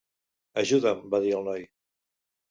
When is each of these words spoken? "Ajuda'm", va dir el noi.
"Ajuda'm", 0.61 1.03
va 1.15 1.19
dir 1.25 1.33
el 1.41 1.45
noi. 1.49 1.67